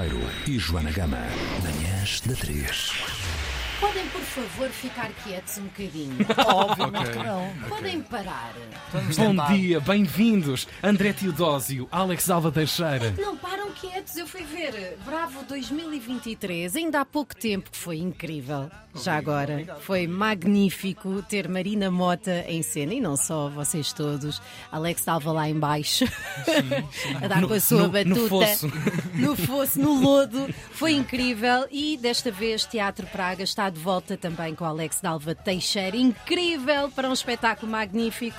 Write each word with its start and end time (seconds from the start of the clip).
Ribeiro 0.00 0.30
e 0.46 0.58
Joana 0.58 0.90
Gama. 0.90 1.18
Manhãs 1.62 2.22
da 2.22 2.34
3. 2.34 3.39
Podem, 3.80 4.06
por 4.08 4.20
favor, 4.20 4.68
ficar 4.68 5.08
quietos 5.24 5.56
um 5.56 5.62
bocadinho. 5.64 6.16
Obviamente 6.46 7.10
que 7.12 7.18
não. 7.24 7.50
Podem 7.68 8.02
parar. 8.02 8.52
Vamos 8.92 9.16
Bom 9.16 9.30
tentar. 9.30 9.52
dia, 9.54 9.80
bem-vindos. 9.80 10.68
André 10.82 11.14
Teodósio, 11.14 11.88
Alex 11.90 12.28
Alva 12.28 12.52
Teixeira. 12.52 13.14
Não 13.18 13.36
param 13.38 13.70
quietos. 13.70 14.16
Eu 14.16 14.26
fui 14.26 14.42
ver 14.44 14.98
Bravo 15.06 15.42
2023, 15.44 16.76
ainda 16.76 17.00
há 17.00 17.04
pouco 17.06 17.34
tempo, 17.34 17.70
que 17.70 17.76
foi 17.78 17.96
incrível. 17.98 18.70
Já 19.02 19.16
agora, 19.16 19.78
foi 19.82 20.06
magnífico 20.08 21.22
ter 21.22 21.48
Marina 21.48 21.90
Mota 21.92 22.44
em 22.48 22.60
cena 22.60 22.92
e 22.92 23.00
não 23.00 23.16
só, 23.16 23.48
vocês 23.48 23.92
todos. 23.92 24.42
Alex 24.70 25.00
estava 25.00 25.30
lá 25.30 25.48
em 25.48 25.56
baixo 25.56 26.04
a 27.22 27.28
dar 27.28 27.46
com 27.46 27.54
a 27.54 27.60
sua 27.60 27.84
no- 27.84 27.88
batuta. 27.88 28.18
no 28.20 28.28
fosso. 28.28 28.72
no 29.14 29.36
fosso, 29.36 29.78
no 29.80 29.94
lodo. 30.02 30.52
Foi 30.72 30.92
incrível 30.92 31.66
e 31.70 31.96
desta 31.98 32.32
vez 32.32 32.64
Teatro 32.66 33.06
Praga 33.06 33.44
está 33.44 33.69
de 33.70 33.78
volta 33.80 34.16
também 34.16 34.54
com 34.54 34.64
Alex 34.64 35.00
Dalva 35.00 35.34
Teixeira. 35.34 35.96
Incrível 35.96 36.90
para 36.90 37.08
um 37.08 37.12
espetáculo 37.12 37.70
magnífico. 37.70 38.36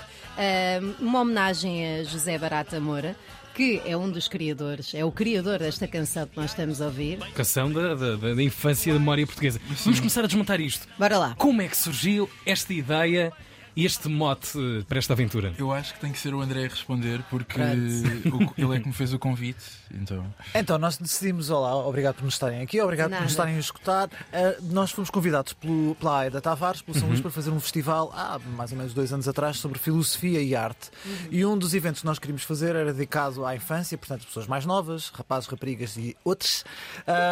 Uma 0.99 1.21
homenagem 1.21 1.99
a 1.99 2.03
José 2.03 2.37
Barata 2.37 2.79
Moura. 2.79 3.15
Que 3.53 3.81
é 3.85 3.97
um 3.97 4.09
dos 4.09 4.29
criadores, 4.29 4.93
é 4.95 5.03
o 5.03 5.11
criador 5.11 5.59
desta 5.59 5.85
canção 5.85 6.25
que 6.25 6.37
nós 6.37 6.51
estamos 6.51 6.81
a 6.81 6.85
ouvir. 6.85 7.19
Canção 7.35 7.69
da, 7.69 7.93
da, 7.93 8.15
da- 8.15 8.33
da 8.33 8.41
infância 8.41 8.93
da 8.93 8.97
memória 8.97 9.25
portuguesa. 9.25 9.59
Vamos 9.83 9.99
começar 9.99 10.23
a 10.23 10.27
desmontar 10.27 10.61
isto. 10.61 10.87
Bora 10.97 11.17
lá. 11.17 11.35
Como 11.37 11.61
é 11.61 11.67
que 11.67 11.75
surgiu 11.75 12.29
esta 12.45 12.73
ideia 12.73 13.33
este 13.75 14.07
mote 14.09 14.57
eh, 14.57 14.83
para 14.87 14.97
esta 14.99 15.13
aventura? 15.13 15.53
Eu 15.57 15.71
acho 15.71 15.93
que 15.93 15.99
tem 15.99 16.11
que 16.11 16.19
ser 16.19 16.33
o 16.33 16.41
André 16.41 16.65
a 16.65 16.67
responder 16.69 17.23
porque 17.29 17.59
o- 17.59 18.53
ele 18.57 18.77
é 18.77 18.79
que 18.79 18.87
me 18.87 18.93
fez 18.93 19.13
o 19.13 19.19
convite. 19.19 19.59
Então, 19.93 20.25
Então, 20.55 20.77
nós 20.77 20.97
decidimos, 20.97 21.49
olá, 21.49 21.75
obrigado 21.75 22.15
por 22.15 22.23
nos 22.25 22.35
estarem 22.35 22.61
aqui, 22.61 22.79
obrigado 22.81 23.11
por 23.11 23.21
nos 23.21 23.31
estarem 23.31 23.55
a 23.55 23.59
escutar. 23.59 24.07
Uh, 24.07 24.71
nós 24.73 24.91
fomos 24.91 25.09
convidados 25.09 25.53
pelo, 25.53 25.95
pela 25.95 26.19
Aida 26.19 26.39
Tavares, 26.41 26.81
pelo 26.81 26.95
São 26.97 27.03
Uhum. 27.03 27.09
Luís, 27.09 27.21
para 27.21 27.31
fazer 27.31 27.49
um 27.51 27.59
festival 27.59 28.11
há 28.15 28.39
mais 28.55 28.71
ou 28.71 28.77
menos 28.77 28.93
dois 28.93 29.11
anos 29.11 29.27
atrás 29.27 29.57
sobre 29.57 29.77
filosofia 29.79 30.41
e 30.41 30.55
arte. 30.55 30.89
E 31.29 31.45
um 31.45 31.57
dos 31.57 31.73
eventos 31.73 32.01
que 32.01 32.05
nós 32.05 32.19
queríamos 32.19 32.43
fazer 32.43 32.75
era 32.75 32.93
dedicado 32.93 33.45
à 33.45 33.55
infância, 33.55 33.97
portanto, 33.97 34.25
pessoas 34.25 34.47
mais 34.47 34.65
novas, 34.65 35.09
rapazes, 35.09 35.49
raparigas 35.49 35.97
e 35.97 36.15
outros, 36.23 36.63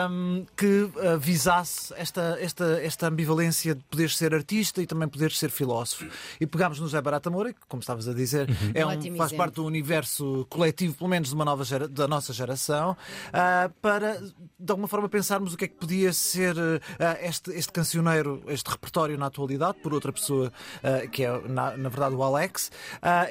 um, 0.09 0.45
que 0.57 0.65
uh, 0.83 1.17
visasse 1.19 1.93
esta, 1.95 2.37
esta, 2.41 2.65
esta 2.83 3.07
ambivalência 3.07 3.75
de 3.75 3.81
poderes 3.89 4.17
ser 4.17 4.33
artista 4.33 4.81
e 4.81 4.85
também 4.87 5.07
poderes 5.07 5.37
ser 5.39 5.49
filósofo. 5.49 6.05
E 6.39 6.45
pegámos 6.47 6.79
no 6.79 6.85
José 6.87 7.01
Barata 7.01 7.29
Moura, 7.29 7.53
que, 7.53 7.59
como 7.67 7.81
estavas 7.81 8.07
a 8.07 8.13
dizer, 8.13 8.47
é 8.73 8.85
um, 8.85 8.89
Ótimo 8.89 9.17
faz 9.17 9.29
exemplo. 9.29 9.37
parte 9.45 9.55
do 9.55 9.65
universo 9.65 10.45
coletivo, 10.49 10.95
pelo 10.95 11.09
menos 11.09 11.29
de 11.29 11.35
uma 11.35 11.45
nova 11.45 11.63
gera- 11.63 11.87
da 11.87 12.07
nossa 12.07 12.33
geração, 12.33 12.95
ah, 13.33 13.69
para 13.81 14.19
de 14.59 14.71
alguma 14.71 14.87
forma 14.87 15.07
pensarmos 15.07 15.53
o 15.53 15.57
que 15.57 15.65
é 15.65 15.67
que 15.67 15.75
podia 15.75 16.11
ser 16.13 16.55
ah, 16.99 17.17
este, 17.21 17.51
este 17.51 17.71
cancioneiro, 17.71 18.41
este 18.47 18.69
repertório 18.69 19.17
na 19.17 19.27
atualidade, 19.27 19.79
por 19.81 19.93
outra 19.93 20.11
pessoa 20.11 20.51
ah, 20.83 21.07
que 21.07 21.23
é 21.23 21.41
na, 21.47 21.77
na 21.77 21.89
verdade 21.89 22.15
o 22.15 22.23
Alex, 22.23 22.71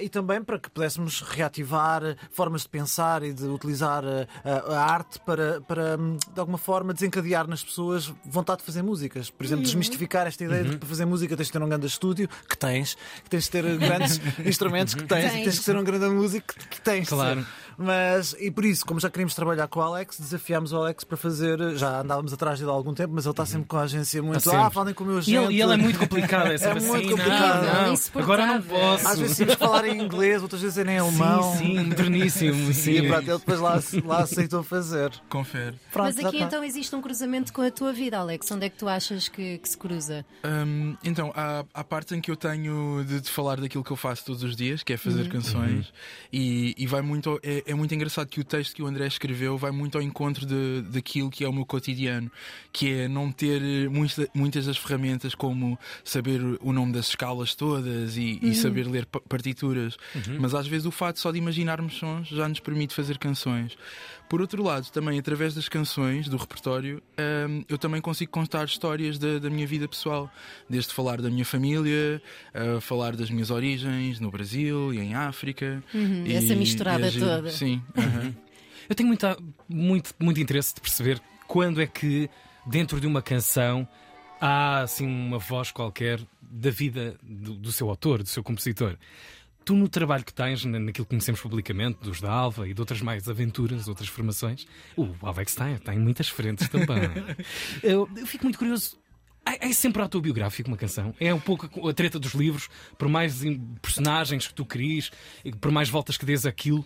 e 0.00 0.08
também 0.08 0.42
para 0.42 0.58
que 0.58 0.70
pudéssemos 0.70 1.20
reativar 1.22 2.02
formas 2.30 2.62
de 2.62 2.68
pensar 2.68 3.22
e 3.22 3.32
de 3.32 3.44
utilizar 3.46 4.04
a, 4.04 4.26
a 4.74 4.84
arte 4.92 5.18
para, 5.20 5.60
para 5.62 5.96
de 5.96 6.38
alguma 6.40 6.58
forma 6.58 6.92
desencadear 6.94 7.46
nas 7.48 7.62
pessoas 7.62 8.12
vontade 8.24 8.60
de 8.60 8.64
fazer 8.66 8.82
músicas. 8.82 9.30
Por 9.30 9.44
exemplo, 9.44 9.64
desmistificar 9.64 10.26
esta 10.26 10.44
ideia 10.44 10.62
de 10.64 10.70
que 10.70 10.76
para 10.78 10.88
fazer 10.88 11.04
música 11.04 11.36
tens 11.36 11.46
de 11.46 11.52
ter 11.52 11.62
um 11.62 11.68
grande 11.68 11.86
estúdio, 11.86 12.28
que 12.48 12.56
tens, 12.56 12.87
que 12.94 13.30
tens 13.30 13.44
de 13.44 13.50
ter 13.50 13.76
grandes 13.78 14.20
instrumentos, 14.44 14.94
que 14.94 15.02
tens, 15.02 15.24
e 15.26 15.28
Tens. 15.30 15.44
tens 15.44 15.58
que 15.58 15.64
ser 15.64 15.76
um 15.76 15.84
grande 15.84 16.06
músico, 16.06 16.54
que, 16.54 16.68
que 16.68 16.80
tens. 16.80 17.08
de 17.08 17.08
Claro. 17.08 17.46
Mas, 17.78 18.34
e 18.40 18.50
por 18.50 18.64
isso, 18.64 18.84
como 18.84 18.98
já 18.98 19.08
queríamos 19.08 19.34
trabalhar 19.34 19.68
com 19.68 19.78
o 19.78 19.82
Alex, 19.82 20.18
desafiámos 20.18 20.72
o 20.72 20.76
Alex 20.78 21.04
para 21.04 21.16
fazer. 21.16 21.58
Já 21.76 22.00
andávamos 22.00 22.32
atrás 22.32 22.58
dele 22.58 22.70
há 22.70 22.74
algum 22.74 22.92
tempo, 22.92 23.12
mas 23.14 23.24
ele 23.24 23.30
está 23.32 23.46
sempre 23.46 23.68
com 23.68 23.76
a 23.76 23.82
agência 23.82 24.20
muito. 24.22 24.50
Ah, 24.50 24.68
falem 24.70 24.92
com 24.92 25.04
o 25.04 25.06
meu 25.06 25.16
E 25.16 25.18
agente. 25.20 25.36
ele, 25.36 25.54
e 25.54 25.62
ele 25.62 25.74
é 25.74 25.76
muito 25.76 25.98
complicado, 25.98 26.48
é, 26.50 26.58
sempre 26.58 26.80
muito 26.82 26.96
assim, 26.96 27.08
complicado. 27.10 27.64
Não, 27.66 27.82
não, 27.86 27.92
Insuportável. 27.92 28.34
agora 28.44 28.46
não 28.58 28.62
posso. 28.62 29.08
Às 29.08 29.18
vezes 29.20 29.36
tínhamos 29.36 29.54
que 29.54 29.60
falar 29.64 29.84
em 29.86 30.02
inglês, 30.02 30.42
outras 30.42 30.60
vezes 30.60 30.76
era 30.76 30.90
em 30.92 30.98
alemão. 30.98 31.52
Sim, 31.56 31.58
sim, 31.58 31.84
moderníssimo. 31.84 32.68
E 32.68 32.74
Sim. 32.74 33.08
pronto, 33.08 33.30
ele 33.30 33.38
depois 33.38 33.60
lá, 33.60 33.80
lá 34.04 34.18
aceitou 34.22 34.62
fazer. 34.62 35.10
confere. 35.28 35.76
Pronto, 35.92 36.14
Mas 36.16 36.24
aqui 36.24 36.40
então 36.42 36.62
existe 36.64 36.94
um 36.96 37.00
cruzamento 37.02 37.52
com 37.52 37.62
a 37.62 37.70
tua 37.70 37.92
vida, 37.92 38.18
Alex. 38.18 38.50
Onde 38.50 38.66
é 38.66 38.68
que 38.70 38.76
tu 38.76 38.88
achas 38.88 39.28
que, 39.28 39.58
que 39.58 39.68
se 39.68 39.76
cruza? 39.76 40.24
Hum, 40.44 40.96
então, 41.04 41.32
há, 41.34 41.64
há 41.74 41.84
parte 41.84 42.14
em 42.14 42.20
que 42.20 42.30
eu 42.30 42.36
tenho 42.36 43.04
de, 43.06 43.20
de 43.20 43.30
falar 43.30 43.60
daquilo 43.60 43.84
que 43.84 43.90
eu 43.90 43.96
faço 43.96 44.24
todos 44.24 44.42
os 44.42 44.56
dias, 44.56 44.82
que 44.82 44.92
é 44.92 44.96
fazer 44.96 45.28
canções, 45.28 45.92
e, 46.32 46.74
e 46.76 46.86
vai 46.86 47.02
muito. 47.02 47.38
É, 47.42 47.62
é 47.68 47.74
muito 47.74 47.94
engraçado 47.94 48.26
que 48.28 48.40
o 48.40 48.44
texto 48.44 48.74
que 48.74 48.82
o 48.82 48.86
André 48.86 49.06
escreveu 49.06 49.56
vai 49.58 49.70
muito 49.70 49.96
ao 49.98 50.02
encontro 50.02 50.44
de, 50.46 50.82
daquilo 50.90 51.30
que 51.30 51.44
é 51.44 51.48
o 51.48 51.52
meu 51.52 51.64
cotidiano, 51.66 52.30
que 52.72 52.90
é 52.92 53.08
não 53.08 53.30
ter 53.30 53.62
eh, 53.62 53.88
muita- 53.88 54.28
muitas 54.34 54.66
das 54.66 54.76
ferramentas 54.76 55.34
como 55.34 55.78
saber 56.02 56.40
o 56.60 56.72
nome 56.72 56.92
das 56.92 57.08
escalas 57.08 57.54
todas 57.54 58.16
e, 58.16 58.38
e 58.42 58.54
saber 58.54 58.86
ler 58.88 59.06
pa- 59.06 59.20
partituras, 59.20 59.96
mas 60.40 60.54
às 60.54 60.66
vezes 60.66 60.86
o 60.86 60.90
fato 60.90 61.18
só 61.20 61.30
de 61.30 61.38
imaginarmos 61.38 61.94
sons 61.98 62.28
já 62.28 62.48
nos 62.48 62.60
permite 62.60 62.94
fazer 62.94 63.18
canções. 63.18 63.76
Por 64.28 64.42
outro 64.42 64.62
lado, 64.62 64.90
também 64.90 65.18
através 65.18 65.54
das 65.54 65.70
canções, 65.70 66.28
do 66.28 66.36
repertório, 66.36 67.02
hum, 67.48 67.64
eu 67.66 67.78
também 67.78 67.98
consigo 67.98 68.30
contar 68.30 68.66
histórias 68.66 69.18
da, 69.18 69.38
da 69.38 69.48
minha 69.48 69.66
vida 69.66 69.88
pessoal, 69.88 70.30
desde 70.68 70.92
falar 70.92 71.22
da 71.22 71.30
minha 71.30 71.46
família, 71.46 72.20
a 72.52 72.78
falar 72.80 73.16
das 73.16 73.30
minhas 73.30 73.50
origens 73.50 74.20
no 74.20 74.30
Brasil 74.30 74.92
e 74.92 74.98
em 74.98 75.14
África. 75.14 75.82
E- 76.26 76.34
essa 76.34 76.54
misturada 76.54 77.08
e 77.08 77.20
toda. 77.20 77.50
Sim. 77.58 77.82
aham. 77.96 78.34
Eu 78.88 78.94
tenho 78.94 79.06
muita, 79.08 79.36
muito, 79.68 80.14
muito 80.18 80.40
interesse 80.40 80.74
de 80.74 80.80
perceber 80.80 81.20
quando 81.46 81.80
é 81.80 81.86
que, 81.86 82.30
dentro 82.66 83.00
de 83.00 83.06
uma 83.06 83.20
canção, 83.20 83.86
há 84.40 84.80
assim 84.80 85.06
uma 85.06 85.38
voz 85.38 85.70
qualquer 85.70 86.20
da 86.40 86.70
vida 86.70 87.18
do, 87.22 87.54
do 87.54 87.70
seu 87.72 87.88
autor, 87.90 88.22
do 88.22 88.28
seu 88.28 88.42
compositor. 88.42 88.96
Tu, 89.64 89.74
no 89.76 89.88
trabalho 89.88 90.24
que 90.24 90.32
tens, 90.32 90.64
na- 90.64 90.78
naquilo 90.78 91.04
que 91.04 91.10
conhecemos 91.10 91.40
publicamente, 91.42 91.98
dos 92.00 92.20
da 92.22 92.30
Alva 92.32 92.66
e 92.66 92.72
de 92.72 92.80
outras 92.80 93.02
mais 93.02 93.28
aventuras, 93.28 93.86
outras 93.88 94.08
formações, 94.08 94.66
o 94.96 95.14
Alex 95.22 95.54
tem, 95.54 95.76
tem 95.76 95.98
muitas 95.98 96.28
frentes 96.30 96.66
também. 96.68 97.00
eu, 97.82 98.08
eu 98.16 98.26
fico 98.26 98.44
muito 98.44 98.58
curioso. 98.58 98.96
É, 99.44 99.72
sempre 99.72 100.00
autobiográfico 100.02 100.68
uma 100.68 100.76
canção? 100.76 101.14
É 101.20 101.32
um 101.32 101.40
pouco 101.40 101.88
a 101.88 101.92
treta 101.92 102.18
dos 102.18 102.32
livros, 102.32 102.68
por 102.98 103.08
mais 103.08 103.42
personagens 103.80 104.46
que 104.46 104.54
tu 104.54 104.64
cries, 104.64 105.10
por 105.60 105.70
mais 105.70 105.88
voltas 105.88 106.16
que 106.16 106.24
dês 106.26 106.44
aquilo, 106.46 106.84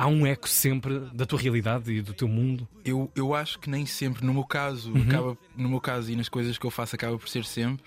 há 0.00 0.06
um 0.06 0.26
eco 0.26 0.48
sempre 0.48 0.98
da 1.12 1.26
tua 1.26 1.38
realidade 1.38 1.92
e 1.92 2.00
do 2.00 2.12
teu 2.14 2.26
mundo. 2.28 2.66
Eu, 2.84 3.10
eu 3.14 3.34
acho 3.34 3.58
que 3.58 3.68
nem 3.68 3.84
sempre, 3.84 4.24
no 4.24 4.32
meu 4.32 4.44
caso, 4.44 4.92
acaba, 5.06 5.36
no 5.56 5.68
meu 5.68 5.80
caso 5.80 6.10
e 6.10 6.16
nas 6.16 6.28
coisas 6.28 6.56
que 6.56 6.64
eu 6.66 6.70
faço, 6.70 6.94
acaba 6.96 7.18
por 7.18 7.28
ser 7.28 7.44
sempre. 7.44 7.84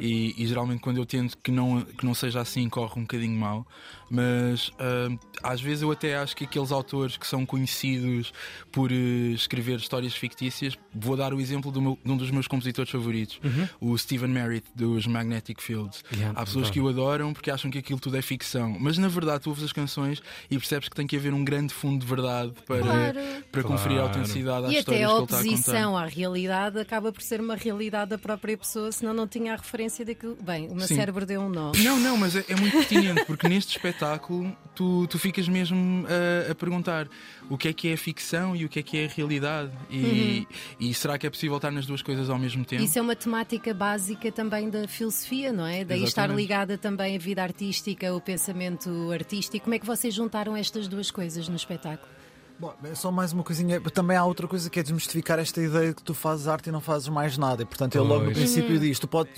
E, 0.00 0.34
e 0.42 0.46
geralmente 0.46 0.80
quando 0.80 0.96
eu 0.96 1.04
tento 1.04 1.36
que 1.38 1.50
não, 1.50 1.82
que 1.82 2.04
não 2.06 2.14
seja 2.14 2.40
assim, 2.40 2.68
corre 2.68 2.98
um 2.98 3.02
bocadinho 3.02 3.38
mal. 3.38 3.66
Mas 4.10 4.72
ah, 4.78 5.08
às 5.52 5.60
vezes 5.60 5.82
eu 5.82 5.90
até 5.92 6.16
acho 6.16 6.34
que 6.36 6.44
aqueles 6.44 6.72
autores 6.72 7.16
que 7.16 7.26
são 7.26 7.44
conhecidos 7.46 8.32
por 8.72 8.90
eh, 8.90 8.94
escrever 9.34 9.76
histórias 9.78 10.14
fictícias, 10.14 10.76
vou 10.94 11.16
dar 11.16 11.32
o 11.34 11.40
exemplo 11.40 11.70
do 11.70 11.80
meu- 11.80 11.98
de 12.04 12.10
um 12.10 12.16
dos 12.16 12.30
meus 12.30 12.48
compositores 12.48 12.90
favoritos, 12.90 13.38
o 13.80 13.96
Stephen 13.96 14.28
Merritt, 14.30 14.66
dos 14.74 15.06
Magnetic 15.06 15.60
Fields. 15.60 16.02
Yeah, 16.12 16.32
Há 16.38 16.44
pessoas 16.44 16.68
adoro. 16.68 16.72
que 16.72 16.80
o 16.80 16.88
adoram 16.88 17.32
porque 17.32 17.50
acham 17.50 17.70
que 17.70 17.78
aquilo 17.78 18.00
tudo 18.00 18.16
é 18.16 18.22
ficção. 18.22 18.76
Mas 18.80 18.98
na 18.98 19.08
verdade 19.08 19.44
tu 19.44 19.50
ouves 19.50 19.62
as 19.64 19.72
canções 19.72 20.22
e 20.50 20.56
percebes 20.58 20.88
que 20.88 20.96
tem 20.96 21.06
que 21.06 21.16
haver 21.16 21.32
um 21.34 21.44
grande 21.50 21.74
fundo 21.74 22.00
de 22.00 22.06
verdade 22.06 22.52
para, 22.66 22.80
Claro. 22.80 23.18
para 23.50 23.62
conferir 23.62 23.96
Claro. 23.98 24.08
autenticidade 24.08 24.66
às 24.66 24.72
E 24.72 24.78
até 24.78 24.78
histórias 24.80 25.04
a 25.04 25.12
que 25.12 25.16
ele 25.16 25.22
está 25.24 25.36
a 25.36 25.38
contar. 25.40 25.48
oposição 25.50 25.96
à 25.98 26.06
realidade 26.06 26.78
acaba 26.78 27.12
por 27.12 27.22
ser 27.22 27.40
uma 27.40 27.56
realidade 27.56 28.10
da 28.10 28.18
própria 28.18 28.56
pessoa, 28.56 28.92
senão 28.92 29.12
não 29.12 29.26
tinha 29.26 29.52
a 29.52 29.56
referência 29.56 30.04
daquilo. 30.04 30.36
Bem, 30.40 30.68
o 30.68 30.74
meu 30.74 30.86
Sim. 30.86 30.94
cérebro 30.96 31.26
deu 31.26 31.40
um 31.40 31.48
nó. 31.48 31.72
Não, 31.78 31.98
não, 31.98 32.16
mas 32.16 32.36
é, 32.36 32.44
é 32.48 32.54
muito 32.56 32.76
pertinente 32.76 33.24
porque 33.24 33.48
neste 33.48 33.76
espetáculo 33.76 34.56
tu, 34.74 35.06
tu 35.08 35.18
ficas 35.18 35.48
mesmo 35.48 36.06
a, 36.06 36.52
a 36.52 36.54
perguntar 36.54 37.08
o 37.48 37.58
que 37.58 37.68
é 37.68 37.72
que 37.72 37.88
é 37.88 37.96
ficção 37.96 38.54
e 38.54 38.64
o 38.64 38.68
que 38.68 38.78
é 38.78 38.82
que 38.82 38.96
é 38.98 39.06
realidade 39.08 39.70
e, 39.90 40.46
e 40.78 40.94
será 40.94 41.18
que 41.18 41.26
é 41.26 41.30
possível 41.30 41.56
estar 41.56 41.70
nas 41.70 41.86
duas 41.86 42.00
coisas 42.02 42.30
ao 42.30 42.38
mesmo 42.38 42.64
tempo? 42.64 42.82
Isso 42.82 42.98
é 42.98 43.02
uma 43.02 43.16
temática 43.16 43.74
básica 43.74 44.30
também 44.30 44.70
da 44.70 44.86
filosofia, 44.86 45.52
não 45.52 45.66
é? 45.66 45.84
Daí 45.84 46.04
estar 46.04 46.28
ligada 46.30 46.78
também 46.78 47.16
à 47.16 47.18
vida 47.18 47.42
artística, 47.42 48.14
o 48.14 48.20
pensamento 48.20 49.10
artístico. 49.12 49.64
Como 49.64 49.74
é 49.74 49.78
que 49.78 49.86
vocês 49.86 50.14
juntaram 50.14 50.56
estas 50.56 50.86
duas 50.88 51.10
coisas 51.10 51.29
no 51.48 51.56
espetáculo? 51.56 52.19
Bom, 52.60 52.74
é 52.84 52.94
só 52.94 53.10
mais 53.10 53.32
uma 53.32 53.42
coisinha. 53.42 53.80
Também 53.80 54.18
há 54.18 54.24
outra 54.24 54.46
coisa 54.46 54.68
que 54.68 54.78
é 54.78 54.82
desmistificar 54.82 55.38
esta 55.38 55.62
ideia 55.62 55.88
de 55.88 55.94
que 55.94 56.02
tu 56.02 56.12
fazes 56.12 56.46
arte 56.46 56.66
e 56.68 56.72
não 56.72 56.80
fazes 56.82 57.08
mais 57.08 57.38
nada. 57.38 57.62
E, 57.62 57.64
portanto, 57.64 57.94
ele 57.96 58.06
logo 58.06 58.26
no 58.26 58.32
princípio 58.32 58.78
diz: 58.78 58.98
tu 58.98 59.08
pode- 59.08 59.30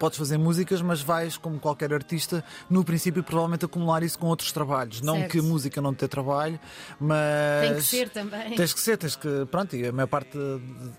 podes 0.00 0.18
fazer 0.18 0.36
músicas, 0.38 0.82
mas 0.82 1.00
vais, 1.00 1.36
como 1.36 1.60
qualquer 1.60 1.94
artista, 1.94 2.44
no 2.68 2.82
princípio, 2.82 3.22
provavelmente 3.22 3.64
acumular 3.64 4.02
isso 4.02 4.18
com 4.18 4.26
outros 4.26 4.50
trabalhos. 4.50 5.00
Não 5.02 5.14
Certo. 5.18 5.30
que 5.30 5.38
a 5.38 5.42
música 5.42 5.80
não 5.80 5.94
te 5.94 6.00
dê 6.00 6.08
trabalho, 6.08 6.58
mas. 6.98 7.62
Tem 7.68 7.74
que 7.76 7.82
ser 7.82 8.08
também. 8.08 8.56
Tens 8.56 8.72
que 8.74 8.80
ser, 8.80 8.96
tens 8.96 9.14
que. 9.14 9.46
Pronto, 9.48 9.76
e 9.76 9.86
a 9.86 9.92
maior 9.92 10.08
parte. 10.08 10.36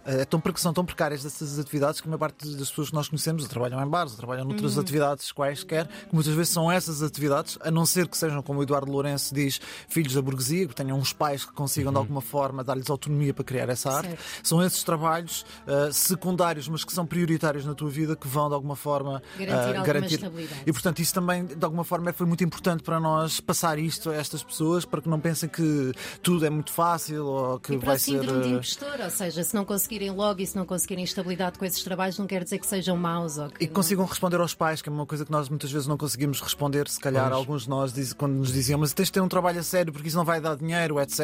É 0.05 0.23
tão, 0.23 0.41
são 0.55 0.73
tão 0.73 0.85
precárias 0.85 1.23
dessas 1.23 1.59
atividades 1.59 1.99
que 1.99 2.07
a 2.07 2.09
maior 2.09 2.19
parte 2.19 2.47
das 2.55 2.69
pessoas 2.69 2.87
que 2.89 2.95
nós 2.95 3.09
conhecemos 3.09 3.43
ou 3.43 3.49
trabalham 3.49 3.83
em 3.85 3.87
bares, 3.89 4.13
ou 4.13 4.17
trabalham 4.17 4.45
noutras 4.45 4.75
Uhum. 4.75 4.81
atividades 4.81 5.29
quaisquer, 5.33 5.87
que 5.87 6.13
muitas 6.15 6.33
vezes 6.33 6.53
são 6.53 6.71
essas 6.71 7.03
atividades, 7.03 7.57
a 7.61 7.69
não 7.69 7.85
ser 7.85 8.07
que 8.07 8.17
sejam, 8.17 8.41
como 8.41 8.59
o 8.59 8.63
Eduardo 8.63 8.89
Lourenço 8.89 9.35
diz, 9.35 9.59
filhos 9.89 10.13
da 10.13 10.21
burguesia, 10.21 10.65
que 10.65 10.73
tenham 10.73 10.97
uns 10.97 11.11
pais 11.11 11.48
que 11.49 11.55
consigam 11.55 11.91
de 11.91 11.97
alguma 11.97 12.21
forma 12.21 12.63
dar-lhes 12.63 12.89
autonomia 12.89 13.33
para 13.33 13.43
criar 13.43 13.69
essa 13.69 13.89
arte. 13.91 14.09
Certo. 14.09 14.23
São 14.43 14.63
esses 14.63 14.83
trabalhos 14.83 15.45
uh, 15.67 15.91
secundários, 15.91 16.67
mas 16.69 16.83
que 16.83 16.93
são 16.93 17.05
prioritários 17.05 17.65
na 17.65 17.73
tua 17.73 17.89
vida, 17.89 18.15
que 18.15 18.27
vão 18.27 18.47
de 18.47 18.53
alguma 18.55 18.75
forma 18.75 19.21
Garantir 19.37 19.75
uh, 19.75 19.79
alguma 19.79 20.05
estabilidade. 20.05 20.61
E 20.65 20.71
portanto, 20.73 20.99
isso 20.99 21.13
também 21.13 21.45
de 21.45 21.63
alguma 21.65 21.83
forma 21.83 22.13
foi 22.13 22.25
muito 22.25 22.43
importante 22.43 22.83
para 22.83 22.99
nós 22.99 23.39
passar 23.39 23.77
isto 23.79 24.09
a 24.09 24.15
estas 24.15 24.43
pessoas 24.43 24.85
para 24.85 25.01
que 25.01 25.09
não 25.09 25.19
pensem 25.19 25.49
que 25.49 25.91
tudo 26.21 26.45
é 26.45 26.49
muito 26.49 26.71
fácil 26.71 27.25
ou 27.25 27.59
que 27.59 27.73
E 27.73 27.77
para 27.77 27.85
vai 27.87 27.95
o 27.95 27.99
ser. 27.99 28.11
síndrome 28.11 28.41
de 28.41 28.47
uh, 28.47 28.51
impostor, 28.53 28.99
ou 29.03 29.09
seja, 29.09 29.43
se 29.43 29.55
não 29.55 29.65
conseguirem 29.65 30.11
logo 30.11 30.41
e 30.41 30.47
se 30.47 30.55
não 30.55 30.65
conseguirem 30.65 31.03
estabilidade 31.03 31.57
com 31.59 31.65
esses 31.65 31.83
trabalhos, 31.83 32.17
não 32.17 32.27
quer 32.27 32.43
dizer 32.43 32.59
que 32.59 32.67
sejam 32.67 32.95
maus 32.97 33.37
ou 33.37 33.49
que 33.49 33.55
E 33.55 33.57
que 33.59 33.67
não- 33.67 33.73
consigam 33.73 34.05
responder 34.05 34.39
aos 34.39 34.53
pais, 34.53 34.81
que 34.81 34.89
é 34.89 34.91
uma 34.91 35.05
coisa 35.05 35.25
que 35.25 35.31
nós 35.31 35.49
muitas 35.49 35.71
vezes 35.71 35.87
não 35.87 35.97
conseguimos 35.97 36.39
responder. 36.41 36.87
Se 36.87 36.99
calhar, 36.99 37.31
alguns 37.31 37.63
de 37.63 37.69
nós, 37.69 37.93
diz- 37.93 38.13
quando 38.13 38.33
nos 38.33 38.51
diziam, 38.51 38.79
mas 38.79 38.93
tens 38.93 39.05
de 39.05 39.13
ter 39.13 39.21
um 39.21 39.27
trabalho 39.27 39.59
a 39.59 39.63
sério 39.63 39.91
porque 39.93 40.07
isso 40.07 40.17
não 40.17 40.25
vai 40.25 40.39
dar 40.41 40.55
dinheiro, 40.55 40.99
etc. 40.99 41.19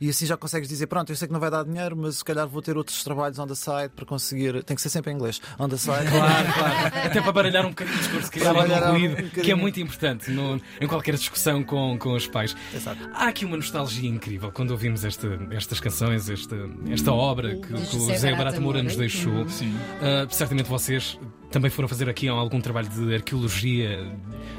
E 0.00 0.08
assim 0.08 0.26
já 0.26 0.36
consegues 0.36 0.68
dizer, 0.68 0.86
pronto, 0.86 1.10
eu 1.10 1.16
sei 1.16 1.26
que 1.28 1.32
não 1.32 1.40
vai 1.40 1.50
dar 1.50 1.64
dinheiro, 1.64 1.96
mas 1.96 2.16
se 2.16 2.24
calhar 2.24 2.46
vou 2.48 2.60
ter 2.62 2.76
outros 2.76 3.02
trabalhos 3.02 3.38
on 3.38 3.46
the 3.46 3.54
side 3.54 3.90
para 3.94 4.04
conseguir. 4.04 4.62
Tem 4.64 4.74
que 4.76 4.82
ser 4.82 4.88
sempre 4.90 5.12
em 5.12 5.14
inglês. 5.14 5.40
On 5.58 5.68
the 5.68 5.76
side. 5.76 5.96
Claro, 6.10 6.52
claro. 6.52 6.86
Até 7.06 7.20
para 7.20 7.32
baralhar 7.32 7.64
um 7.66 7.70
bocadinho 7.70 7.96
o 7.96 8.00
discurso, 8.00 8.30
baralhar 8.54 8.94
um 8.94 9.28
que 9.30 9.50
é 9.50 9.54
muito 9.54 9.80
importante 9.80 10.30
no- 10.30 10.60
em 10.80 10.86
qualquer 10.86 11.14
discussão 11.14 11.62
com, 11.62 11.96
com 11.98 12.12
os 12.14 12.26
pais. 12.26 12.56
Exato. 12.74 13.08
Há 13.14 13.28
aqui 13.28 13.44
uma 13.44 13.56
nostalgia 13.56 14.08
incrível 14.08 14.50
quando 14.52 14.70
ouvimos 14.72 15.04
esta- 15.04 15.38
estas 15.50 15.80
canções, 15.80 16.28
esta, 16.28 16.56
esta 16.90 17.12
obra 17.12 17.54
que, 17.56 17.66
que 17.68 17.74
o 17.74 17.78
José 18.00 18.14
José 18.14 18.34
Barata 18.36 18.60
Moura 18.60 18.82
nos 18.82 18.96
deixou. 18.96 19.48
Sim. 19.48 19.74
Ah, 20.00 20.26
certamente 20.30 20.68
vocês 20.68 21.18
também 21.50 21.70
foram 21.70 21.88
fazer 21.88 22.08
aqui 22.08 22.28
algum 22.28 22.60
trabalho 22.60 22.88
de 22.88 23.14
arqueologia 23.14 24.12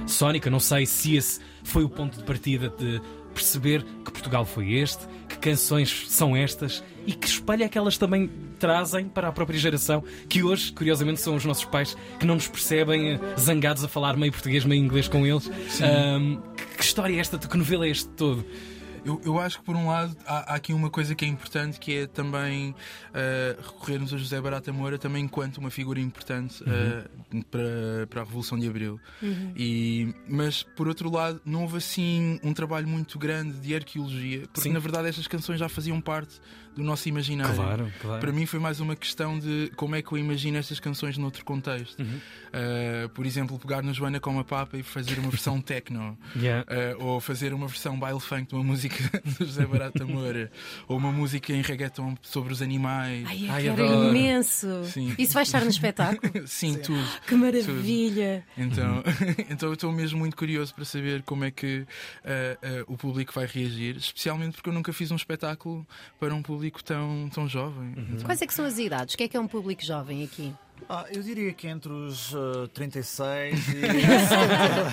sónica. 0.05 0.49
Não 0.49 0.59
sei 0.59 0.85
se 0.85 1.15
esse 1.15 1.39
foi 1.63 1.83
o 1.83 1.89
ponto 1.89 2.17
de 2.17 2.23
partida 2.23 2.69
de 2.69 3.01
perceber 3.37 3.83
que 4.03 4.11
Portugal 4.11 4.45
foi 4.45 4.73
este, 4.73 5.05
que 5.29 5.37
canções 5.37 6.05
são 6.09 6.35
estas 6.35 6.83
e 7.05 7.13
que 7.13 7.27
espelho 7.27 7.63
é 7.63 7.69
que 7.69 7.77
elas 7.77 7.97
também 7.97 8.29
trazem 8.59 9.05
para 9.05 9.27
a 9.27 9.31
própria 9.31 9.57
geração, 9.57 10.03
que 10.27 10.43
hoje, 10.43 10.73
curiosamente, 10.73 11.21
são 11.21 11.35
os 11.35 11.45
nossos 11.45 11.65
pais 11.65 11.95
que 12.19 12.25
não 12.25 12.35
nos 12.35 12.47
percebem 12.47 13.13
eh, 13.13 13.19
zangados 13.39 13.83
a 13.83 13.87
falar 13.87 14.17
meio 14.17 14.31
português, 14.31 14.65
meio 14.65 14.83
inglês 14.83 15.07
com 15.07 15.25
eles. 15.25 15.49
Ahm, 15.81 16.37
que, 16.55 16.77
que 16.77 16.83
história 16.83 17.15
é 17.15 17.19
esta? 17.19 17.37
Que 17.37 17.57
novela 17.57 17.85
é 17.85 17.89
este 17.89 18.09
todo? 18.09 18.43
Eu, 19.07 19.21
eu 19.24 19.39
acho 19.39 19.59
que 19.59 19.65
por 19.65 19.74
um 19.74 19.88
lado 19.88 20.18
há, 20.25 20.51
há 20.51 20.56
aqui 20.56 20.74
uma 20.74 20.89
coisa 20.89 21.15
que 21.15 21.24
é 21.24 21.27
importante 21.30 21.80
que 21.80 22.00
é 22.00 22.07
também 22.07 22.75
eh, 23.13 23.56
recorrermos 23.57 24.13
a 24.13 24.18
José 24.18 24.42
Barata 24.42 24.74
Moura 24.74 24.98
também 25.00 25.24
enquanto 25.24 25.59
uma 25.59 25.71
figura 25.71 25.98
importante 25.98 26.62
eh, 26.68 27.06
para, 27.50 28.07
para 28.09 28.21
a 28.21 28.25
Revolução 28.25 28.59
de 28.59 28.68
Abril. 28.68 29.00
E, 29.56 30.13
mas 30.27 30.62
por 30.62 30.89
outro 30.89 31.09
lado, 31.09 31.39
não 31.45 31.62
houve 31.62 31.77
assim 31.77 32.38
um 32.44 32.54
trabalho 32.54 32.86
muito 32.86 33.18
grande 33.18 33.57
de 33.59 33.74
arqueologia, 33.74 34.42
porque 34.42 34.59
Sim. 34.62 34.74
na 34.74 34.80
verdade 34.80 35.07
estas 35.07 35.25
canções 35.25 35.57
já 35.57 35.69
faziam 35.69 36.01
parte 36.01 36.42
do 36.77 36.83
nosso 36.83 37.09
imaginário. 37.09 37.56
Claro, 37.56 37.91
claro. 38.00 38.21
Para 38.21 38.31
mim 38.31 38.45
foi 38.45 38.59
mais 38.59 38.79
uma 38.79 38.95
questão 38.95 39.39
de 39.39 39.71
como 39.75 39.95
é 39.95 40.01
que 40.01 40.12
eu 40.12 40.18
imagino 40.18 40.57
estas 40.57 40.79
canções 40.79 41.18
noutro 41.18 41.44
contexto. 41.44 42.00
Uh, 42.00 43.09
por 43.09 43.25
exemplo, 43.25 43.57
pegar 43.57 43.81
no 43.81 43.91
Joana 43.94 44.19
com 44.19 44.39
a 44.39 44.44
Papa 44.44 44.77
e 44.77 44.83
fazer 44.83 45.18
uma 45.18 45.29
versão 45.31 45.59
techno. 45.62 46.15
Yeah. 46.35 46.65
Uh, 46.97 47.03
ou 47.03 47.19
fazer 47.19 47.51
uma 47.51 47.68
versão 47.68 47.97
baile 47.97 48.19
funk 48.19 48.50
de 48.50 48.56
uma 48.56 48.63
música 48.63 48.95
do 49.25 49.45
José 49.45 49.65
Barata 49.65 50.06
Moura. 50.06 50.51
ou 50.88 50.97
uma 50.97 51.12
música 51.12 51.51
em 51.51 51.62
reggaeton 51.62 52.15
sobre 52.21 52.53
os 52.53 52.62
animais. 52.62 53.25
Ai, 53.27 53.47
Ai, 53.50 53.69
adoro. 53.69 54.09
imenso. 54.09 54.83
Sim. 54.85 55.15
Isso 55.18 55.33
vai 55.33 55.44
estar 55.44 55.62
no 55.62 55.69
espetáculo? 55.69 56.31
Sim, 56.47 56.75
tudo. 56.77 57.03
Que 57.25 57.33
maravilha! 57.35 58.45
Então, 58.56 59.03
então 59.50 59.69
eu 59.69 59.73
estou 59.73 59.91
mesmo 59.91 60.19
muito 60.19 60.38
curioso 60.38 60.75
para 60.75 60.85
saber 60.85 61.23
como 61.23 61.44
é 61.44 61.50
que 61.50 61.80
uh, 61.80 62.83
uh, 62.83 62.94
o 62.94 62.95
público 62.95 63.33
vai 63.33 63.47
reagir, 63.47 63.97
especialmente 63.97 64.53
porque 64.53 64.69
eu 64.69 64.73
nunca 64.73 64.94
fiz 64.94 65.09
um 65.12 65.15
espetáculo 65.15 65.85
para 66.19 66.35
um 66.35 66.41
público 66.44 66.66
tão, 66.83 67.29
tão 67.33 67.47
jovem. 67.47 67.93
Quais 68.23 68.41
é 68.41 68.47
que 68.47 68.53
são 68.53 68.65
as 68.65 68.77
idades? 68.77 69.15
O 69.15 69.17
que 69.17 69.23
é 69.23 69.27
que 69.27 69.37
é 69.37 69.39
um 69.39 69.47
público 69.47 69.83
jovem 69.83 70.23
aqui? 70.23 70.53
Ah, 70.89 71.06
eu 71.12 71.21
diria 71.21 71.51
que 71.53 71.68
entre 71.68 71.91
os 71.91 72.33
uh, 72.33 72.68
36 72.74 73.68
e. 73.69 73.71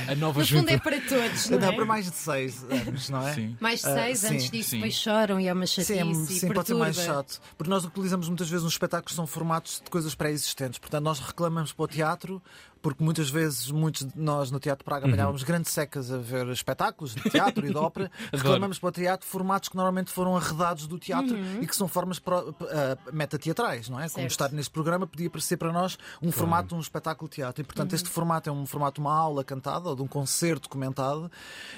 A 0.11 0.15
nova 0.17 0.41
No 0.41 0.47
fundo 0.47 0.69
é 0.71 0.79
para 0.79 1.01
todos, 1.01 1.51
não 1.51 1.69
é? 1.69 1.73
para 1.73 1.85
mais 1.85 2.11
de 2.11 2.17
6 2.17 2.65
anos, 2.71 3.09
não 3.11 3.27
é? 3.29 3.35
Sim. 3.35 3.57
Mais 3.61 3.81
de 3.81 3.87
Ah, 3.89 3.95
seis, 3.95 4.19
sim, 4.21 4.27
antes 4.35 4.51
disso, 4.51 4.71
sim. 4.71 4.77
depois 4.79 4.95
choram 4.95 5.39
e 5.41 5.47
é 5.49 5.53
uma 5.53 5.67
chatice 5.67 5.95
Sim, 5.95 6.01
é- 6.01 6.11
e 6.13 6.39
sim 6.41 6.49
pode 6.53 6.67
ser 6.69 6.75
mais 6.75 6.97
chato. 6.97 7.41
Porque 7.57 7.71
nós 7.71 7.85
utilizamos 7.85 8.29
muitas 8.29 8.49
vezes 8.49 8.65
nos 8.65 8.73
espetáculos 8.73 9.13
que 9.13 9.17
são 9.17 9.27
formatos 9.27 9.81
de 9.85 9.91
coisas 9.91 10.15
pré-existentes. 10.15 10.79
Portanto, 10.79 11.05
nós 11.05 11.21
reclamamos 11.21 11.73
para 11.73 11.85
o 11.85 11.89
teatro, 11.89 12.43
porque 12.83 13.03
muitas 13.03 13.31
vezes, 13.31 13.71
muitos 13.71 14.05
de 14.07 14.13
nós 14.21 14.51
no 14.51 14.61
Teatro 14.61 14.85
Praga 14.85 15.07
apanhávamos 15.07 15.43
grandes 15.43 15.73
secas 15.73 16.11
a 16.13 16.19
ver 16.19 16.47
espetáculos 16.49 17.15
de 17.15 17.23
teatro 17.31 17.67
e 17.67 17.71
de 17.71 17.77
ópera. 17.77 18.11
reclamamos 18.33 18.79
para 18.79 18.89
o 18.89 18.93
teatro 18.93 19.27
formatos 19.27 19.69
que 19.71 19.77
normalmente 19.77 20.11
foram 20.11 20.37
arredados 20.37 20.87
do 20.87 20.99
teatro 20.99 21.35
e 21.63 21.67
que 21.67 21.75
são 21.75 21.89
formas 21.89 22.19
pro- 22.19 22.55
ah, 22.63 22.99
metateatrais, 23.13 23.89
não 23.89 23.99
é? 23.99 24.03
Como 24.03 24.15
Certo. 24.23 24.31
estar 24.31 24.53
neste 24.53 24.71
programa 24.71 25.07
podia 25.07 25.31
parecer 25.31 25.57
para 25.57 25.73
nós 25.75 25.99
um 26.23 26.33
formato 26.33 26.69
de 26.71 26.75
um 26.75 26.81
espetáculo 26.81 27.29
de 27.29 27.37
teatro. 27.37 27.61
E, 27.61 27.65
portanto, 27.65 27.95
este 27.95 28.09
formato 28.09 28.49
é 28.49 28.53
um 28.53 28.65
formato 28.65 28.95
de 28.95 29.01
uma 29.01 29.15
aula 29.15 29.45
cantada 29.45 29.89
ou 29.91 29.97
de 29.97 30.03
um 30.03 30.07
concerto 30.07 30.69
comentado. 30.69 31.31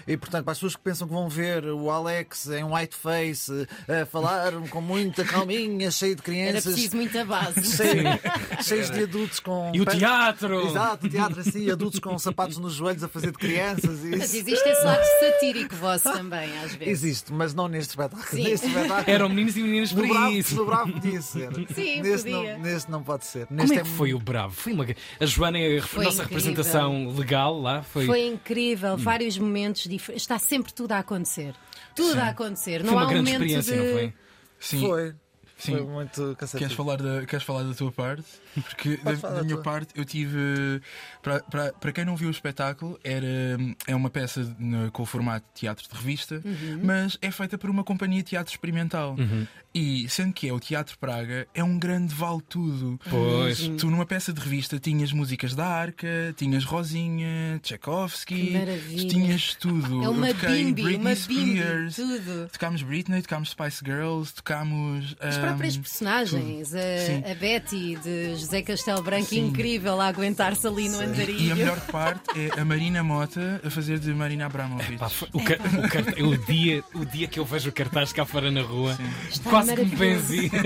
E, 0.06 0.16
portanto, 0.16 0.44
para 0.44 0.52
as 0.52 0.58
pessoas 0.58 0.76
que 0.76 0.82
pensam 0.82 1.08
que 1.08 1.12
vão 1.14 1.28
ver 1.28 1.64
o 1.66 1.90
Alex 1.90 2.48
em 2.50 2.62
whiteface 2.64 3.66
a 3.88 4.06
falar 4.06 4.52
com 4.70 4.80
muita 4.80 5.24
calminha, 5.24 5.90
cheio 5.90 6.14
de 6.14 6.20
Era 6.22 6.24
crianças. 6.24 6.72
preciso 6.74 6.96
muita 6.96 7.24
base. 7.24 7.62
cheio- 7.76 8.62
cheios 8.62 8.90
de 8.90 9.02
adultos 9.02 9.40
com. 9.40 9.72
E 9.74 9.80
o 9.80 9.84
teatro! 9.86 10.66
Exato, 10.68 11.08
teatro 11.08 11.40
assim, 11.40 11.70
adultos 11.70 11.98
com 12.00 12.18
sapatos 12.18 12.58
nos 12.58 12.74
joelhos 12.74 13.02
a 13.02 13.08
fazer 13.08 13.32
de 13.32 13.38
crianças. 13.38 14.04
e 14.04 14.10
Mas 14.10 14.32
Isso. 14.34 14.36
existe 14.48 14.68
esse 14.68 14.84
lado 14.84 15.02
satírico 15.20 15.74
vosso 15.76 16.04
também, 16.12 16.56
às 16.58 16.74
vezes. 16.74 16.86
Existe, 17.04 17.32
mas 17.32 17.54
não 17.54 17.68
neste 17.68 17.90
espetáculo. 17.90 18.22
Sim. 18.28 18.42
Neste 18.44 18.66
espetáculo. 18.66 19.04
Eram 19.10 19.28
meninos 19.28 19.56
e 19.56 19.62
meninas 19.62 19.92
por 19.92 20.06
bravo, 20.06 20.32
isso. 20.32 20.54
no 20.56 20.66
bravo 20.66 20.92
podia 20.92 21.22
ser. 21.22 21.50
Sim, 21.74 22.02
neste, 22.02 22.30
podia. 22.30 22.54
Não, 22.56 22.62
neste 22.64 22.90
não 22.90 23.02
pode 23.02 23.24
ser. 23.24 23.46
Como 23.46 23.60
Neste 23.60 23.78
é 23.78 23.82
que 23.82 23.85
foi 23.86 24.12
o 24.14 24.18
Bravo? 24.18 24.54
Foi 24.54 24.72
uma... 24.72 24.86
A 25.20 25.26
Joana 25.26 25.58
é 25.58 25.78
a 25.78 25.82
Foi 25.82 26.04
nossa 26.04 26.22
incrível. 26.22 26.44
representação 26.44 27.08
legal 27.16 27.60
lá. 27.60 27.82
Foi, 27.82 28.06
Foi 28.06 28.26
incrível, 28.26 28.96
vários 28.96 29.38
momentos 29.38 29.82
diferentes. 29.84 30.22
Está 30.22 30.38
sempre 30.38 30.72
tudo 30.72 30.92
a 30.92 30.98
acontecer. 30.98 31.54
Tudo 31.94 32.18
a 32.20 32.28
acontecer. 32.28 32.80
foi 32.80 32.86
Não 32.90 32.92
uma 32.94 33.02
há 33.02 33.06
um 33.06 33.08
grande 33.08 33.32
momento 33.32 33.50
experiência, 33.58 33.76
de... 33.76 33.82
não 33.88 33.92
foi? 33.94 34.12
Sim. 34.58 34.80
Foi. 34.80 35.14
Sim. 35.58 35.72
Foi 35.72 35.86
muito 35.86 36.36
cansativo. 36.38 36.58
Queres 36.58 36.72
falar, 36.76 36.96
da, 36.96 37.24
queres 37.26 37.44
falar 37.44 37.62
da 37.62 37.72
tua 37.74 37.90
parte? 37.90 38.24
Porque 38.54 38.96
da, 38.98 39.12
da 39.12 39.42
minha 39.42 39.54
tua. 39.54 39.62
parte 39.62 39.88
eu 39.94 40.04
tive. 40.04 40.80
Para, 41.22 41.40
para, 41.40 41.72
para 41.72 41.92
quem 41.92 42.04
não 42.04 42.14
viu 42.16 42.28
o 42.28 42.30
espetáculo, 42.30 42.98
era, 43.02 43.26
é 43.86 43.96
uma 43.96 44.10
peça 44.10 44.54
no- 44.58 44.90
com 44.92 45.02
o 45.02 45.06
formato 45.06 45.46
de 45.54 45.60
teatro 45.60 45.88
de 45.88 45.94
revista, 45.94 46.42
Uhum. 46.44 46.80
mas 46.82 47.16
é 47.22 47.30
feita 47.30 47.56
por 47.56 47.70
uma 47.70 47.82
companhia 47.82 48.22
de 48.22 48.30
teatro 48.30 48.52
experimental. 48.52 49.16
E 49.74 50.08
sendo 50.08 50.32
que 50.32 50.48
é 50.48 50.52
o 50.54 50.58
Teatro 50.58 50.96
Praga, 50.98 51.46
é 51.54 51.62
um 51.62 51.78
grande 51.78 52.14
vale 52.14 52.40
tudo. 52.48 52.98
Pois. 53.10 53.58
Tu 53.78 53.90
numa 53.90 54.06
peça 54.06 54.32
de 54.32 54.40
revista 54.40 54.78
tinhas 54.78 55.12
músicas 55.12 55.54
da 55.54 55.66
Arca, 55.66 56.32
tinhas 56.34 56.64
Rosinha, 56.64 57.58
Tchaikovsky, 57.62 58.54
tinhas 59.08 59.54
tudo. 59.54 60.02
É 60.02 60.08
uma 60.08 60.28
eu 60.30 60.34
toquei 60.34 60.64
bimbi, 60.64 60.82
Britney 60.82 60.96
uma 60.96 61.14
bimbi, 61.14 61.56
Spears, 61.58 61.96
tudo. 61.96 62.48
tocámos 62.52 62.82
Britney, 62.82 63.20
tocámos 63.22 63.50
Spice 63.50 63.82
Girls, 63.84 64.34
tocámos. 64.34 65.14
Ahm, 65.20 65.28
próprias 65.48 65.76
personagens, 65.76 66.68
Sim. 66.68 67.22
a, 67.26 67.32
a 67.32 67.34
Betty 67.34 67.96
de 67.96 68.34
José 68.36 68.62
Castelo 68.62 69.02
Branco, 69.02 69.26
Sim. 69.26 69.46
incrível 69.46 70.00
a 70.00 70.06
aguentar-se 70.08 70.66
ali 70.66 70.88
no 70.88 71.00
E 71.00 71.04
a 71.04 71.06
andarilho. 71.06 71.56
melhor 71.56 71.80
parte 71.86 72.22
é 72.38 72.60
a 72.60 72.64
Marina 72.64 73.02
Mota 73.02 73.60
a 73.64 73.70
fazer 73.70 73.98
de 73.98 74.12
Marina 74.14 74.46
Abramovic. 74.46 74.98
Pá, 74.98 75.08
foi- 75.08 75.28
o, 75.32 75.42
car- 75.42 75.58
o 75.84 75.88
car- 75.88 76.14
é 76.16 76.22
o 76.22 76.36
dia, 76.36 76.84
o 76.94 77.04
dia 77.04 77.26
que 77.26 77.38
eu 77.38 77.44
vejo 77.44 77.70
o 77.70 77.72
cartaz 77.72 78.12
cá 78.12 78.24
fora 78.24 78.50
na 78.50 78.62
rua, 78.62 78.96
Está 79.30 79.50
quase 79.50 79.74
que 79.74 79.84
me 79.84 79.96
benzi. 79.96 80.50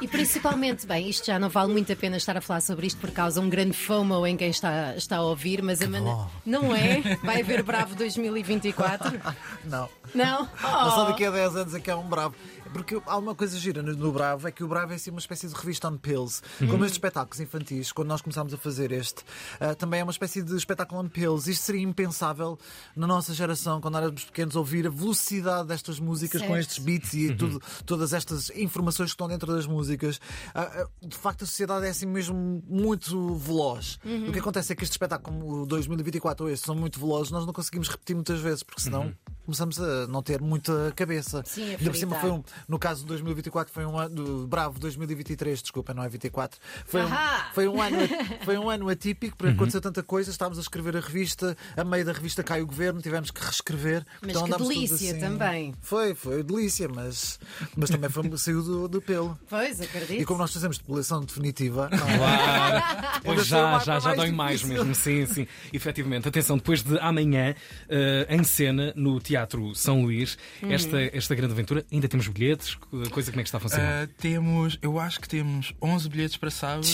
E 0.00 0.08
principalmente, 0.08 0.86
bem, 0.86 1.08
isto 1.08 1.26
já 1.26 1.38
não 1.38 1.48
vale 1.48 1.72
muito 1.72 1.92
a 1.92 1.96
pena 1.96 2.16
estar 2.16 2.36
a 2.36 2.40
falar 2.40 2.60
sobre 2.60 2.86
isto 2.86 2.98
por 3.00 3.10
causa 3.10 3.40
um 3.40 3.48
grande 3.48 3.72
FOMO 3.76 4.26
em 4.26 4.36
quem 4.36 4.50
está, 4.50 4.94
está 4.96 5.16
a 5.16 5.22
ouvir, 5.22 5.62
mas 5.62 5.80
a 5.80 5.88
maneira. 5.88 6.26
Não 6.44 6.74
é? 6.74 7.00
Vai 7.22 7.40
haver 7.40 7.62
Bravo 7.62 7.94
2024? 7.94 9.18
Não. 9.64 9.88
Não? 10.14 10.48
Mas 10.62 10.94
só 10.94 11.02
Oh. 11.02 11.08
daqui 11.08 11.24
a 11.24 11.30
10 11.30 11.56
anos 11.56 11.74
é 11.74 11.80
que 11.80 11.90
é 11.90 11.94
um 11.96 12.06
bravo. 12.08 12.34
Porque 12.76 13.00
há 13.06 13.16
uma 13.16 13.34
coisa 13.34 13.58
gira 13.58 13.82
no, 13.82 14.12
Bravo, 14.12 14.46
é 14.46 14.52
que 14.52 14.62
o 14.62 14.68
Bravo 14.68 14.92
é 14.92 14.96
assim 14.96 15.10
uma 15.10 15.18
espécie 15.18 15.48
de 15.48 15.54
revista 15.54 15.88
on 15.88 15.96
pills. 15.96 16.42
Uhum. 16.60 16.68
Como 16.68 16.84
estes 16.84 16.96
espetáculos 16.96 17.40
infantis, 17.40 17.90
quando 17.90 18.08
nós 18.08 18.20
começámos 18.20 18.52
a 18.52 18.58
fazer 18.58 18.92
este, 18.92 19.24
ah, 19.58 19.74
também 19.74 20.00
é 20.00 20.02
uma 20.02 20.12
espécie 20.12 20.42
de 20.42 20.54
espetáculo 20.54 21.00
on 21.00 21.08
pills. 21.08 21.50
Isto 21.50 21.64
seria 21.64 21.80
impensável 21.80 22.58
na 22.94 23.06
nossa 23.06 23.32
geração, 23.32 23.80
quando 23.80 23.96
éramos 23.96 24.24
pequenos, 24.24 24.56
ouvir 24.56 24.86
a 24.86 24.90
velocidade 24.90 25.68
destas 25.68 25.98
músicas 25.98 26.42
com 26.42 26.48
Certo. 26.48 26.60
estes 26.60 26.78
beats 26.78 27.14
e 27.14 27.34
tudo, 27.34 27.62
todas 27.86 28.12
estas 28.12 28.50
informações 28.50 29.06
que 29.06 29.14
estão 29.14 29.26
dentro 29.26 29.50
das 29.50 29.66
músicas. 29.66 30.20
Ah, 30.54 30.86
de 31.02 31.16
facto, 31.16 31.44
a 31.44 31.46
sociedade 31.46 31.86
é 31.86 31.88
assim 31.88 32.06
mesmo 32.06 32.62
muito 32.68 33.36
veloz. 33.36 33.98
Uhum. 34.04 34.28
O 34.28 34.32
que 34.32 34.38
acontece 34.38 34.74
é 34.74 34.76
que 34.76 34.84
este 34.84 34.92
espetáculo, 34.92 35.38
como 35.38 35.62
o 35.62 35.66
2024 35.66 36.44
ou 36.44 36.52
este, 36.52 36.66
são 36.66 36.74
muito 36.74 37.00
velozes, 37.00 37.30
nós 37.30 37.46
não 37.46 37.54
conseguimos 37.54 37.88
repetir 37.88 38.14
muitas 38.14 38.38
vezes, 38.38 38.62
porque 38.62 38.82
senão. 38.82 39.14
Começamos 39.46 39.80
a 39.80 40.06
não 40.08 40.22
ter 40.22 40.40
muita 40.40 40.92
cabeça. 40.94 41.42
Sim, 41.46 41.70
Ainda 41.70 41.90
por 41.90 41.96
cima 41.96 42.16
foi 42.20 42.30
um, 42.30 42.42
no 42.68 42.78
caso 42.78 43.00
de 43.02 43.06
2024 43.06 43.72
foi 43.72 43.86
um 43.86 43.98
ano 43.98 44.46
Bravo 44.46 44.78
2023, 44.78 45.62
desculpa, 45.62 45.94
não 45.94 46.02
é 46.02 46.08
24. 46.08 46.58
Foi 46.84 47.02
um, 47.04 47.08
foi 47.54 47.68
um 47.68 47.80
ano 47.80 47.96
foi 48.44 48.58
um 48.58 48.68
ano 48.68 48.88
atípico 48.88 49.36
porque 49.36 49.52
aconteceu 49.54 49.80
tanta 49.80 50.02
coisa, 50.02 50.30
estávamos 50.30 50.58
a 50.58 50.62
escrever 50.62 50.96
a 50.96 51.00
revista, 51.00 51.56
a 51.76 51.84
meio 51.84 52.04
da 52.04 52.12
revista 52.12 52.42
cai 52.42 52.60
o 52.60 52.66
governo, 52.66 53.00
tivemos 53.00 53.30
que 53.30 53.40
reescrever. 53.42 54.04
Mas 54.20 54.30
então 54.32 54.44
que 54.44 54.58
delícia 54.64 55.12
assim- 55.12 55.20
também. 55.20 55.74
Foi, 55.80 56.14
foi 56.14 56.42
delícia, 56.42 56.88
mas, 56.88 57.38
mas 57.76 57.88
também 57.88 58.10
foi, 58.10 58.36
saiu 58.36 58.62
do, 58.62 58.88
do 58.88 59.00
pelo. 59.00 59.38
Pois, 59.48 59.80
acredito. 59.80 60.20
E 60.20 60.24
como 60.24 60.40
nós 60.40 60.52
fazemos 60.52 60.78
depilação 60.78 61.20
definitiva, 61.24 61.88
não 61.90 62.08
é? 62.08 62.16
Claro. 62.18 63.20
Pois 63.24 63.38
Ainda 63.38 63.44
já, 63.44 63.78
já, 63.78 64.00
já 64.00 64.06
mais 64.08 64.16
dói 64.16 64.30
mais 64.32 64.62
mesmo. 64.62 64.94
Sim, 64.94 65.26
sim. 65.26 65.46
Efetivamente. 65.72 66.28
Atenção, 66.28 66.56
depois 66.56 66.82
de 66.82 66.98
amanhã, 66.98 67.54
eh, 67.88 68.26
em 68.30 68.42
cena, 68.42 68.92
no 68.96 69.20
Teatro 69.20 69.35
São 69.74 70.02
Luís, 70.02 70.38
Uhum. 70.62 70.72
esta, 70.72 71.00
esta 71.16 71.34
grande 71.34 71.52
aventura, 71.52 71.84
ainda 71.92 72.08
temos 72.08 72.28
bilhetes? 72.28 72.74
Coisa 73.10 73.30
como 73.30 73.40
é 73.40 73.42
que 73.42 73.48
está 73.48 73.58
a 73.58 73.60
funcionar? 73.60 74.04
Ah, 74.04 74.08
temos, 74.18 74.78
eu 74.80 74.98
acho 74.98 75.20
que 75.20 75.28
temos 75.28 75.74
11 75.82 76.08
bilhetes 76.08 76.36
para 76.36 76.50
sábado 76.50 76.86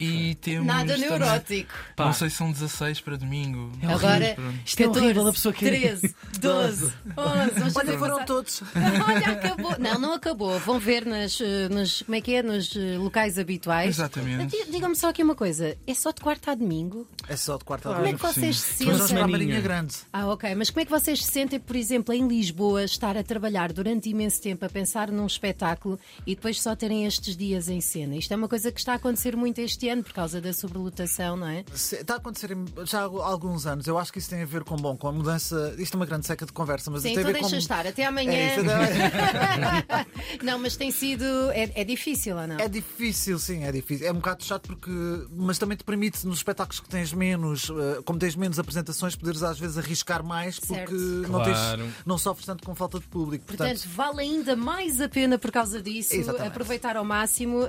e 0.00 0.34
temos. 0.36 0.66
Nada 0.66 0.94
também- 0.94 1.08
neurótico. 1.10 1.72
Pá. 1.96 2.06
Não 2.06 2.12
sei 2.12 2.30
se 2.30 2.36
são 2.36 2.50
16 2.52 3.00
para 3.00 3.16
domingo. 3.16 3.70
Agora, 3.82 4.34
Pronto. 4.34 4.58
Isto 4.64 4.82
é 4.82 4.88
horrível, 4.88 5.26
a 5.28 5.32
pessoa 5.32 5.52
que- 5.52 5.64
13, 5.64 6.14
12, 6.40 6.92
11. 7.16 7.50
Vamos 7.58 7.76
Olha, 7.76 7.98
foram 7.98 8.24
todos. 8.24 8.62
Olha, 9.06 9.32
acabou. 9.32 9.76
Não, 9.78 9.98
não 9.98 10.14
acabou. 10.14 10.58
Vão 10.60 10.78
ver 10.78 11.04
nas, 11.04 11.38
nas 11.70 12.02
como 12.02 12.14
é 12.16 12.20
que 12.20 12.34
é, 12.34 12.42
nos 12.42 12.74
eh, 12.76 12.96
locais 12.98 13.38
habituais. 13.38 13.88
Exatamente. 13.96 14.56
Di- 14.56 14.70
Digam-me 14.70 14.96
só 14.96 15.08
aqui 15.10 15.22
uma 15.22 15.34
coisa: 15.34 15.76
é 15.86 15.94
só 15.94 16.10
de 16.12 16.20
quarta 16.20 16.52
a 16.52 16.54
domingo? 16.54 17.06
É 17.28 17.36
só 17.36 17.56
de 17.56 17.64
quarta 17.64 17.88
a 17.90 17.92
Como 17.94 18.06
é 18.06 18.10
domingo. 18.12 18.26
que 18.26 18.34
vocês 18.34 18.58
se 18.58 18.84
sentem? 18.84 19.18
a. 19.18 19.26
Marinha 19.28 19.60
Grande. 19.60 19.94
Ah, 20.12 20.26
ok. 20.28 20.54
Mas 20.54 20.70
como 20.70 20.80
é 20.80 20.84
que 20.84 20.90
vocês 20.90 21.24
se 21.24 21.30
sentem, 21.30 21.58
por 21.60 21.76
exemplo, 21.76 21.81
em 21.90 22.28
Lisboa, 22.28 22.84
estar 22.84 23.16
a 23.16 23.22
trabalhar 23.22 23.72
durante 23.72 24.08
imenso 24.08 24.40
tempo 24.40 24.64
a 24.64 24.68
pensar 24.68 25.10
num 25.10 25.26
espetáculo 25.26 25.98
e 26.26 26.34
depois 26.34 26.60
só 26.60 26.74
terem 26.76 27.06
estes 27.06 27.36
dias 27.36 27.68
em 27.68 27.80
cena? 27.80 28.16
Isto 28.16 28.32
é 28.32 28.36
uma 28.36 28.48
coisa 28.48 28.70
que 28.70 28.78
está 28.78 28.92
a 28.92 28.96
acontecer 28.96 29.36
muito 29.36 29.58
este 29.60 29.88
ano 29.88 30.02
por 30.02 30.12
causa 30.12 30.40
da 30.40 30.52
sobrelotação, 30.52 31.36
não 31.36 31.46
é? 31.48 31.64
Está 31.74 32.14
a 32.14 32.16
acontecer 32.18 32.56
já 32.84 33.00
há 33.00 33.02
alguns 33.04 33.66
anos. 33.66 33.86
Eu 33.86 33.98
acho 33.98 34.12
que 34.12 34.18
isso 34.18 34.30
tem 34.30 34.42
a 34.42 34.46
ver 34.46 34.64
com, 34.64 34.76
bom, 34.76 34.96
com 34.96 35.08
a 35.08 35.12
mudança. 35.12 35.74
Isto 35.78 35.94
é 35.94 35.96
uma 35.96 36.06
grande 36.06 36.26
seca 36.26 36.44
de 36.46 36.52
conversa, 36.52 36.90
mas 36.90 37.02
Sim, 37.02 37.08
tem 37.14 37.18
a 37.18 37.20
então 37.22 37.32
ver 37.32 37.40
deixa 37.40 37.50
com. 37.56 37.58
estar. 37.58 37.86
Até 37.86 38.04
amanhã. 38.04 38.32
É, 38.32 38.56
isso 38.60 38.70
é- 38.70 40.42
não, 40.44 40.58
mas 40.58 40.76
tem 40.76 40.90
sido. 40.90 41.24
É, 41.52 41.70
é 41.74 41.84
difícil 41.84 42.36
ou 42.36 42.46
não? 42.46 42.56
É 42.58 42.68
difícil, 42.68 43.38
sim, 43.38 43.64
é 43.64 43.72
difícil. 43.72 44.06
É 44.06 44.10
um 44.12 44.16
bocado 44.16 44.44
chato 44.44 44.66
porque. 44.68 44.90
Mas 45.34 45.58
também 45.58 45.76
te 45.76 45.84
permite, 45.84 46.26
nos 46.26 46.38
espetáculos 46.38 46.80
que 46.80 46.88
tens 46.88 47.12
menos, 47.12 47.70
eh, 47.70 48.02
como 48.04 48.18
tens 48.18 48.34
menos 48.36 48.58
apresentações, 48.58 49.14
poderes 49.16 49.42
às 49.42 49.58
vezes 49.58 49.78
arriscar 49.78 50.22
mais 50.24 50.58
porque 50.58 50.74
Certo. 50.74 50.94
não, 51.30 51.42
tens, 51.42 51.71
Claro. 51.76 51.92
não 52.06 52.18
sofres 52.18 52.46
tanto 52.46 52.64
com 52.64 52.74
falta 52.74 52.98
de 52.98 53.06
público. 53.06 53.44
Portanto, 53.46 53.82
vale 53.94 54.20
ainda 54.22 54.54
mais 54.56 55.00
a 55.00 55.08
pena 55.08 55.38
por 55.38 55.50
causa 55.50 55.80
disso 55.82 56.14
Exatamente. 56.14 56.48
aproveitar 56.48 56.96
ao 56.96 57.04
máximo. 57.04 57.64
Uh, 57.64 57.68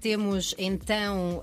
temos 0.00 0.54
então 0.58 1.42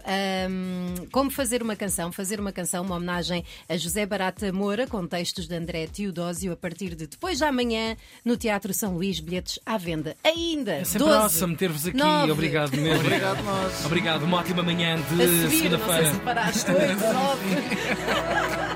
um, 0.50 1.08
como 1.12 1.29
fazer 1.32 1.62
uma 1.62 1.75
canção, 1.75 2.12
fazer 2.12 2.39
uma 2.39 2.51
canção, 2.51 2.84
uma 2.84 2.96
homenagem 2.96 3.44
a 3.68 3.77
José 3.77 4.06
Barata 4.06 4.51
Moura, 4.51 4.88
com 4.88 5.06
textos 5.08 5.48
de 5.48 5.56
André 5.56 5.88
Teodósio, 5.88 6.51
a 6.51 6.56
partir 6.58 6.96
de 6.96 7.08
depois 7.08 7.38
de 7.38 7.44
amanhã 7.44 7.96
no 8.24 8.36
Teatro 8.38 8.74
São 8.74 8.96
Luís, 8.96 9.20
bilhetes 9.20 9.60
à 9.65 9.77
venda. 9.77 10.15
Ainda! 10.24 10.74
É 10.74 10.84
sempre 10.84 11.08
12, 11.08 11.18
awesome 11.20 11.56
ter-vos 11.56 11.88
aqui. 11.88 11.98
nove. 11.98 12.32
Obrigado 12.32 12.75
mesmo. 12.77 13.00
Obrigado, 13.06 13.44
nós. 13.44 13.86
Obrigado. 13.86 14.24
Uma 14.24 14.38
ótima 14.38 14.63
manhã 14.63 14.96
A 14.96 14.98
de 14.98 15.03
subir, 15.10 15.27
não 15.27 15.50
sei 15.50 15.58
segunda-feira. 15.60 16.13
se 16.13 16.20
paraste, 16.20 16.72
8, 16.72 17.00
9. 17.00 18.70